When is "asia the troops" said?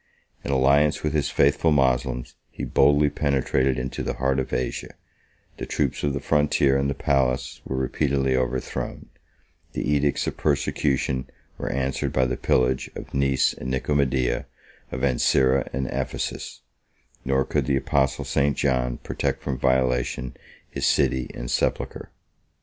4.51-6.01